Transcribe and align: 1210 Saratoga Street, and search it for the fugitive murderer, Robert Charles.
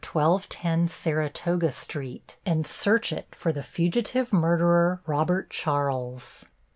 1210 0.03 0.87
Saratoga 0.87 1.71
Street, 1.71 2.35
and 2.43 2.65
search 2.65 3.11
it 3.13 3.35
for 3.35 3.51
the 3.51 3.61
fugitive 3.61 4.33
murderer, 4.33 4.99
Robert 5.05 5.47
Charles. 5.51 6.43